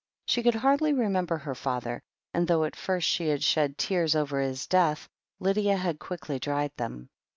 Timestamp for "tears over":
3.77-4.39